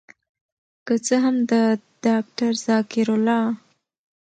که 0.85 0.93
څه 1.05 1.15
هم 1.23 1.35
د 1.51 1.53
داکتر 2.05 2.51
ذکر 2.65 3.07
الله 3.17 3.39